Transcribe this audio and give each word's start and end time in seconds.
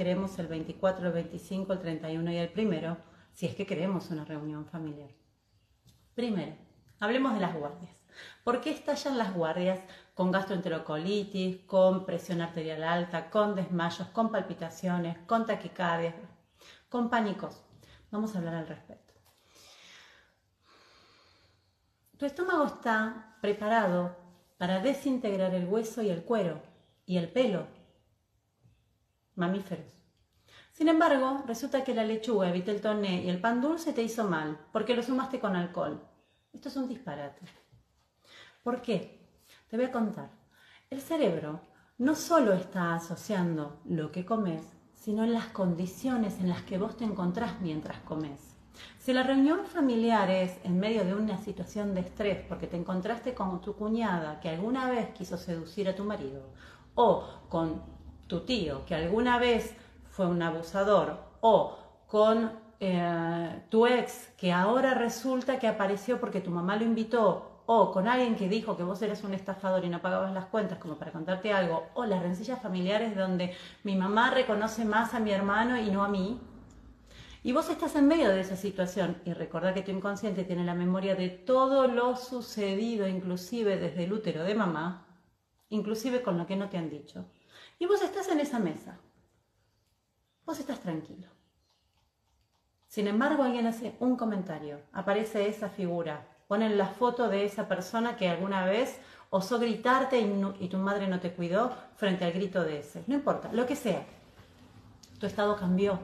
queremos 0.00 0.38
el 0.38 0.46
24, 0.46 1.08
el 1.08 1.12
25, 1.12 1.74
el 1.74 1.78
31 1.78 2.32
y 2.32 2.36
el 2.38 2.48
primero, 2.48 2.96
si 3.34 3.44
es 3.44 3.54
que 3.54 3.66
queremos 3.66 4.08
una 4.08 4.24
reunión 4.24 4.64
familiar. 4.64 5.10
Primero, 6.14 6.56
hablemos 7.00 7.34
de 7.34 7.40
las 7.40 7.54
guardias. 7.54 7.92
¿Por 8.42 8.62
qué 8.62 8.70
estallan 8.70 9.18
las 9.18 9.34
guardias 9.34 9.78
con 10.14 10.32
gastroenterocolitis, 10.32 11.66
con 11.66 12.06
presión 12.06 12.40
arterial 12.40 12.82
alta, 12.82 13.28
con 13.28 13.54
desmayos, 13.54 14.08
con 14.08 14.32
palpitaciones, 14.32 15.18
con 15.26 15.44
taquicardias, 15.44 16.14
con 16.88 17.10
pánicos? 17.10 17.62
Vamos 18.10 18.34
a 18.34 18.38
hablar 18.38 18.54
al 18.54 18.68
respecto. 18.68 19.12
Tu 22.16 22.24
estómago 22.24 22.64
está 22.64 23.36
preparado 23.42 24.16
para 24.56 24.80
desintegrar 24.80 25.52
el 25.52 25.68
hueso 25.68 26.00
y 26.00 26.08
el 26.08 26.24
cuero 26.24 26.62
y 27.04 27.18
el 27.18 27.28
pelo, 27.28 27.66
mamíferos. 29.36 30.00
Sin 30.72 30.88
embargo, 30.88 31.42
resulta 31.46 31.84
que 31.84 31.94
la 31.94 32.04
lechuga, 32.04 32.48
el 32.50 32.80
toné 32.80 33.24
y 33.24 33.28
el 33.28 33.40
pan 33.40 33.60
dulce 33.60 33.92
te 33.92 34.02
hizo 34.02 34.24
mal 34.24 34.58
porque 34.72 34.94
lo 34.94 35.02
sumaste 35.02 35.38
con 35.38 35.56
alcohol. 35.56 36.00
Esto 36.52 36.68
es 36.68 36.76
un 36.76 36.88
disparate. 36.88 37.40
¿Por 38.62 38.80
qué? 38.80 39.28
Te 39.68 39.76
voy 39.76 39.86
a 39.86 39.92
contar. 39.92 40.30
El 40.88 41.00
cerebro 41.00 41.60
no 41.98 42.14
solo 42.14 42.52
está 42.52 42.94
asociando 42.94 43.80
lo 43.84 44.10
que 44.10 44.24
comes, 44.24 44.62
sino 44.94 45.26
las 45.26 45.46
condiciones 45.46 46.38
en 46.40 46.48
las 46.48 46.62
que 46.62 46.78
vos 46.78 46.96
te 46.96 47.04
encontrás 47.04 47.60
mientras 47.60 47.98
comes. 48.00 48.56
Si 48.98 49.12
la 49.12 49.22
reunión 49.22 49.66
familiar 49.66 50.30
es 50.30 50.58
en 50.64 50.78
medio 50.78 51.04
de 51.04 51.14
una 51.14 51.38
situación 51.38 51.94
de 51.94 52.00
estrés 52.00 52.44
porque 52.48 52.66
te 52.66 52.76
encontraste 52.76 53.34
con 53.34 53.60
tu 53.60 53.74
cuñada 53.74 54.40
que 54.40 54.48
alguna 54.48 54.90
vez 54.90 55.10
quiso 55.10 55.36
seducir 55.36 55.88
a 55.88 55.94
tu 55.94 56.04
marido 56.04 56.42
o 56.94 57.26
con 57.48 57.82
tu 58.30 58.40
tío 58.40 58.86
que 58.86 58.94
alguna 58.94 59.38
vez 59.38 59.74
fue 60.08 60.26
un 60.26 60.40
abusador 60.40 61.18
o 61.40 61.76
con 62.06 62.52
eh, 62.78 63.62
tu 63.68 63.86
ex 63.86 64.28
que 64.38 64.52
ahora 64.52 64.94
resulta 64.94 65.58
que 65.58 65.66
apareció 65.66 66.20
porque 66.20 66.40
tu 66.40 66.50
mamá 66.50 66.76
lo 66.76 66.84
invitó 66.84 67.64
o 67.66 67.92
con 67.92 68.06
alguien 68.06 68.36
que 68.36 68.48
dijo 68.48 68.76
que 68.76 68.84
vos 68.84 69.02
eres 69.02 69.24
un 69.24 69.34
estafador 69.34 69.84
y 69.84 69.88
no 69.88 70.00
pagabas 70.00 70.32
las 70.32 70.46
cuentas 70.46 70.78
como 70.78 70.94
para 70.96 71.12
contarte 71.12 71.52
algo, 71.52 71.86
o 71.94 72.04
las 72.04 72.22
rencillas 72.22 72.60
familiares 72.60 73.14
donde 73.14 73.54
mi 73.84 73.94
mamá 73.96 74.30
reconoce 74.30 74.84
más 74.84 75.14
a 75.14 75.20
mi 75.20 75.30
hermano 75.30 75.76
y 75.76 75.90
no 75.90 76.02
a 76.02 76.08
mí, 76.08 76.40
y 77.42 77.52
vos 77.52 77.70
estás 77.70 77.94
en 77.96 78.08
medio 78.08 78.28
de 78.28 78.40
esa 78.40 78.56
situación 78.56 79.16
y 79.24 79.32
recordá 79.32 79.72
que 79.72 79.82
tu 79.82 79.92
inconsciente 79.92 80.44
tiene 80.44 80.64
la 80.64 80.74
memoria 80.74 81.14
de 81.14 81.28
todo 81.28 81.86
lo 81.86 82.16
sucedido, 82.16 83.08
inclusive 83.08 83.76
desde 83.76 84.04
el 84.04 84.12
útero 84.12 84.42
de 84.42 84.54
mamá, 84.54 85.06
inclusive 85.68 86.22
con 86.22 86.38
lo 86.38 86.46
que 86.46 86.56
no 86.56 86.68
te 86.68 86.76
han 86.76 86.90
dicho. 86.90 87.24
Y 87.78 87.86
vos 87.86 88.02
estás 88.02 88.28
en 88.28 88.40
esa 88.40 88.58
mesa. 88.58 88.98
Vos 90.44 90.58
estás 90.58 90.80
tranquilo. 90.80 91.28
Sin 92.86 93.06
embargo, 93.06 93.44
alguien 93.44 93.66
hace 93.66 93.94
un 94.00 94.16
comentario, 94.16 94.80
aparece 94.92 95.46
esa 95.48 95.68
figura, 95.68 96.26
ponen 96.48 96.76
la 96.76 96.88
foto 96.88 97.28
de 97.28 97.44
esa 97.44 97.68
persona 97.68 98.16
que 98.16 98.28
alguna 98.28 98.64
vez 98.64 98.98
osó 99.30 99.60
gritarte 99.60 100.18
y, 100.18 100.68
tu 100.68 100.76
madre 100.76 101.06
no 101.06 101.20
te 101.20 101.32
cuidó 101.32 101.72
frente 101.94 102.24
al 102.24 102.32
grito 102.32 102.64
de 102.64 102.80
ese. 102.80 103.04
No 103.06 103.14
importa, 103.14 103.52
lo 103.52 103.64
que 103.64 103.76
sea. 103.76 104.04
Tu 105.20 105.26
estado 105.26 105.54
cambió. 105.56 106.00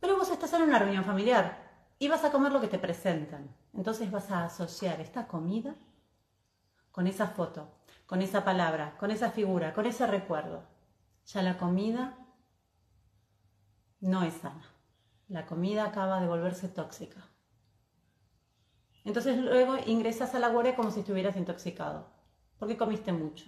Pero 0.00 0.16
vos 0.16 0.28
estás 0.30 0.52
en 0.54 0.62
una 0.62 0.80
reunión 0.80 1.04
familiar 1.04 1.56
y 2.00 2.08
vas 2.08 2.24
a 2.24 2.32
comer 2.32 2.50
lo 2.50 2.60
que 2.60 2.66
te 2.66 2.80
presentan. 2.80 3.48
Entonces 3.72 4.10
vas 4.10 4.30
a 4.32 4.46
asociar 4.46 5.00
esta 5.00 5.28
comida 5.28 5.76
con 6.90 7.06
esa 7.06 7.28
foto, 7.28 7.68
con 8.14 8.22
esa 8.22 8.44
palabra, 8.44 8.96
con 9.00 9.10
esa 9.10 9.32
figura, 9.32 9.72
con 9.72 9.86
ese 9.86 10.06
recuerdo. 10.06 10.62
Ya 11.26 11.42
la 11.42 11.58
comida 11.58 12.16
no 13.98 14.22
es 14.22 14.34
sana. 14.34 14.70
La 15.26 15.46
comida 15.46 15.84
acaba 15.84 16.20
de 16.20 16.28
volverse 16.28 16.68
tóxica. 16.68 17.26
Entonces 19.02 19.36
luego 19.36 19.78
ingresas 19.86 20.32
a 20.36 20.38
la 20.38 20.46
guardia 20.46 20.76
como 20.76 20.92
si 20.92 21.00
estuvieras 21.00 21.34
intoxicado, 21.34 22.06
porque 22.60 22.76
comiste 22.76 23.12
mucho. 23.12 23.46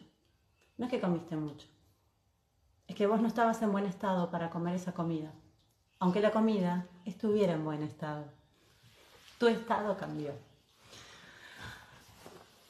No 0.79 0.87
es 0.87 0.91
que 0.91 1.01
comiste 1.01 1.37
mucho, 1.37 1.69
es 2.89 2.97
que 2.97 3.07
vos 3.07 3.21
no 3.21 3.29
estabas 3.29 3.63
en 3.63 3.71
buen 3.71 3.87
estado 3.87 4.33
para 4.33 4.51
comer 4.51 4.75
esa 4.75 4.93
comida, 4.93 5.31
aunque 6.01 6.21
la 6.21 6.33
comida 6.33 6.89
estuviera 7.05 7.53
en 7.53 7.65
buen 7.65 7.85
estado. 7.85 8.25
Tu 9.39 9.47
estado 9.47 9.97
cambió. 9.97 10.33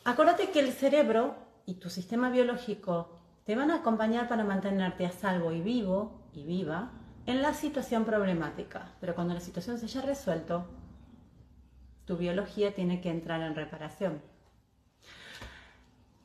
Acuérdate 0.04 0.50
que 0.50 0.60
el 0.60 0.74
cerebro 0.74 1.45
y 1.66 1.74
tu 1.74 1.90
sistema 1.90 2.30
biológico 2.30 3.10
te 3.44 3.56
van 3.56 3.70
a 3.70 3.76
acompañar 3.76 4.28
para 4.28 4.44
mantenerte 4.44 5.04
a 5.04 5.10
salvo 5.10 5.52
y 5.52 5.60
vivo 5.60 6.22
y 6.32 6.44
viva 6.44 6.92
en 7.26 7.42
la 7.42 7.52
situación 7.54 8.04
problemática. 8.04 8.94
Pero 9.00 9.14
cuando 9.14 9.34
la 9.34 9.40
situación 9.40 9.78
se 9.78 9.86
haya 9.86 10.00
resuelto, 10.00 10.66
tu 12.06 12.16
biología 12.16 12.74
tiene 12.74 13.00
que 13.00 13.10
entrar 13.10 13.40
en 13.42 13.54
reparación. 13.54 14.22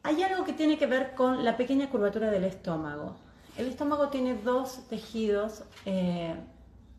Hay 0.04 0.22
algo 0.24 0.46
que 0.46 0.54
tiene 0.54 0.78
que 0.78 0.86
ver 0.86 1.14
con 1.16 1.44
la 1.44 1.58
pequeña 1.58 1.90
curvatura 1.90 2.32
del 2.32 2.44
estómago. 2.44 3.16
El 3.58 3.68
estómago 3.68 4.10
tiene 4.10 4.36
dos 4.36 4.88
tejidos 4.88 5.64
eh, 5.86 6.36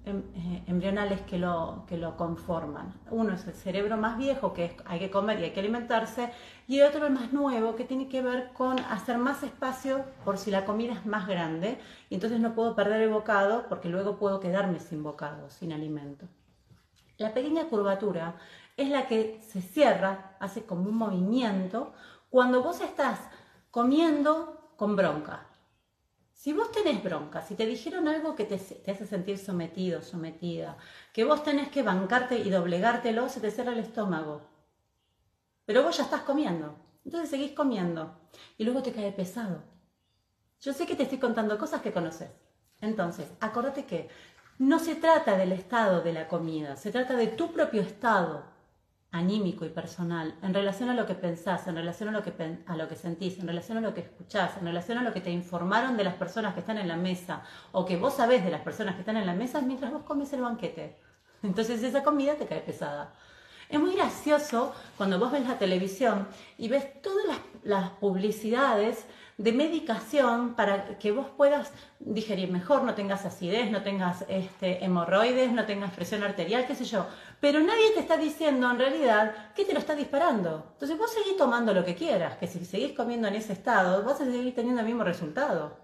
embrionales 0.04 1.20
que 1.22 1.38
lo, 1.38 1.84
que 1.86 1.96
lo 1.96 2.16
conforman. 2.16 2.92
Uno 3.10 3.34
es 3.34 3.46
el 3.46 3.54
cerebro 3.54 3.96
más 3.96 4.18
viejo, 4.18 4.52
que 4.52 4.76
hay 4.84 4.98
que 4.98 5.10
comer 5.10 5.38
y 5.40 5.44
hay 5.44 5.50
que 5.52 5.60
alimentarse, 5.60 6.32
y 6.66 6.80
el 6.80 6.88
otro 6.88 7.06
el 7.06 7.12
más 7.12 7.32
nuevo, 7.32 7.76
que 7.76 7.84
tiene 7.84 8.08
que 8.08 8.20
ver 8.20 8.52
con 8.52 8.80
hacer 8.80 9.18
más 9.18 9.42
espacio 9.42 10.04
por 10.24 10.38
si 10.38 10.50
la 10.50 10.64
comida 10.64 10.94
es 10.94 11.06
más 11.06 11.28
grande, 11.28 11.78
y 12.10 12.16
entonces 12.16 12.40
no 12.40 12.54
puedo 12.54 12.74
perder 12.74 13.02
el 13.02 13.10
bocado 13.10 13.66
porque 13.68 13.88
luego 13.88 14.18
puedo 14.18 14.40
quedarme 14.40 14.80
sin 14.80 15.02
bocado, 15.02 15.50
sin 15.50 15.72
alimento. 15.72 16.26
La 17.18 17.32
pequeña 17.32 17.66
curvatura 17.66 18.34
es 18.76 18.88
la 18.88 19.06
que 19.06 19.40
se 19.46 19.62
cierra, 19.62 20.36
hace 20.40 20.64
como 20.64 20.88
un 20.88 20.96
movimiento, 20.96 21.92
cuando 22.30 22.62
vos 22.62 22.80
estás 22.80 23.20
comiendo 23.70 24.72
con 24.76 24.96
bronca. 24.96 25.46
Si 26.42 26.52
vos 26.52 26.72
tenés 26.72 27.04
bronca, 27.04 27.40
si 27.40 27.54
te 27.54 27.66
dijeron 27.66 28.08
algo 28.08 28.34
que 28.34 28.44
te, 28.44 28.56
hace 28.56 29.06
sentir 29.06 29.38
sometido, 29.38 30.02
sometida, 30.02 30.76
que 31.12 31.22
vos 31.22 31.44
tenés 31.44 31.68
que 31.68 31.84
bancarte 31.84 32.36
y 32.36 32.50
doblegártelo, 32.50 33.28
se 33.28 33.38
te 33.38 33.52
cierra 33.52 33.70
el 33.70 33.78
estómago. 33.78 34.42
Pero 35.66 35.84
vos 35.84 35.96
ya 35.96 36.02
estás 36.02 36.22
comiendo. 36.22 36.74
Entonces 37.04 37.30
seguís 37.30 37.52
comiendo 37.52 38.18
y 38.58 38.64
luego 38.64 38.82
te 38.82 38.90
cae 38.90 39.12
pesado. 39.12 39.62
Yo 40.60 40.72
sé 40.72 40.84
que 40.84 40.96
te 40.96 41.04
estoy 41.04 41.18
contando 41.18 41.56
cosas 41.56 41.80
que 41.80 41.92
conoces. 41.92 42.30
Entonces, 42.80 43.28
acordate 43.38 43.84
que 43.84 44.08
no 44.58 44.80
se 44.80 44.96
trata 44.96 45.36
del 45.36 45.52
estado 45.52 46.00
de 46.00 46.12
la 46.12 46.26
comida, 46.26 46.74
se 46.74 46.90
trata 46.90 47.14
de 47.14 47.28
tu 47.28 47.52
propio 47.52 47.82
estado 47.82 48.42
anímico 49.12 49.66
y 49.66 49.68
personal, 49.68 50.34
en 50.42 50.54
relación 50.54 50.88
a 50.88 50.94
lo 50.94 51.06
que 51.06 51.14
pensás, 51.14 51.68
en 51.68 51.76
relación 51.76 52.08
a 52.08 52.12
lo 52.12 52.22
que, 52.22 52.32
a 52.66 52.76
lo 52.76 52.88
que 52.88 52.96
sentís, 52.96 53.38
en 53.38 53.46
relación 53.46 53.76
a 53.76 53.82
lo 53.82 53.92
que 53.92 54.00
escuchás, 54.00 54.56
en 54.56 54.64
relación 54.64 54.96
a 54.96 55.02
lo 55.02 55.12
que 55.12 55.20
te 55.20 55.30
informaron 55.30 55.98
de 55.98 56.04
las 56.04 56.14
personas 56.14 56.54
que 56.54 56.60
están 56.60 56.78
en 56.78 56.88
la 56.88 56.96
mesa 56.96 57.42
o 57.72 57.84
que 57.84 57.98
vos 57.98 58.14
sabés 58.14 58.42
de 58.42 58.50
las 58.50 58.62
personas 58.62 58.94
que 58.94 59.00
están 59.00 59.18
en 59.18 59.26
la 59.26 59.34
mesa 59.34 59.60
mientras 59.60 59.92
vos 59.92 60.02
comes 60.02 60.32
el 60.32 60.40
banquete. 60.40 60.98
Entonces 61.42 61.82
esa 61.82 62.02
comida 62.02 62.36
te 62.36 62.46
cae 62.46 62.60
pesada. 62.60 63.12
Es 63.68 63.78
muy 63.78 63.94
gracioso 63.94 64.74
cuando 64.96 65.18
vos 65.18 65.30
ves 65.30 65.46
la 65.46 65.58
televisión 65.58 66.26
y 66.56 66.68
ves 66.68 67.02
todas 67.02 67.26
las, 67.26 67.38
las 67.64 67.90
publicidades 67.90 69.06
de 69.42 69.52
medicación 69.52 70.54
para 70.54 70.98
que 70.98 71.10
vos 71.10 71.26
puedas 71.36 71.72
digerir 71.98 72.50
mejor, 72.50 72.84
no 72.84 72.94
tengas 72.94 73.26
acidez, 73.26 73.72
no 73.72 73.82
tengas 73.82 74.24
este, 74.28 74.84
hemorroides, 74.84 75.50
no 75.50 75.66
tengas 75.66 75.92
presión 75.92 76.22
arterial, 76.22 76.64
qué 76.64 76.76
sé 76.76 76.84
yo. 76.84 77.06
Pero 77.40 77.58
nadie 77.58 77.90
te 77.92 78.00
está 78.00 78.16
diciendo 78.16 78.70
en 78.70 78.78
realidad 78.78 79.52
que 79.56 79.64
te 79.64 79.72
lo 79.72 79.80
está 79.80 79.96
disparando. 79.96 80.68
Entonces 80.74 80.96
vos 80.96 81.12
seguís 81.12 81.36
tomando 81.36 81.74
lo 81.74 81.84
que 81.84 81.96
quieras, 81.96 82.36
que 82.36 82.46
si 82.46 82.64
seguís 82.64 82.92
comiendo 82.92 83.26
en 83.26 83.34
ese 83.34 83.52
estado 83.52 84.04
vas 84.04 84.20
a 84.20 84.24
seguir 84.24 84.54
teniendo 84.54 84.80
el 84.80 84.86
mismo 84.86 85.02
resultado. 85.02 85.81